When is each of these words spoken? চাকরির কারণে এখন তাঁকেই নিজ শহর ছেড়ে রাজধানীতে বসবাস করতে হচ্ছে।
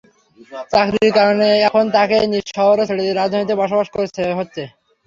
চাকরির 0.71 1.11
কারণে 1.17 1.47
এখন 1.67 1.83
তাঁকেই 1.95 2.25
নিজ 2.31 2.45
শহর 2.51 2.77
ছেড়ে 2.89 3.05
রাজধানীতে 3.11 3.53
বসবাস 3.61 3.87
করতে 3.95 4.21
হচ্ছে। 4.37 4.63